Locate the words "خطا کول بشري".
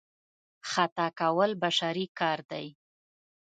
0.69-2.05